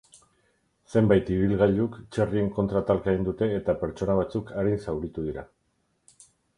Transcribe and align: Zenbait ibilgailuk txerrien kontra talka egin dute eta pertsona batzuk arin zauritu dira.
Zenbait 0.93 1.29
ibilgailuk 1.35 1.99
txerrien 2.17 2.49
kontra 2.57 2.83
talka 2.89 3.13
egin 3.15 3.29
dute 3.31 3.53
eta 3.61 3.79
pertsona 3.85 4.19
batzuk 4.25 4.53
arin 4.63 4.85
zauritu 4.89 5.31
dira. 5.31 5.49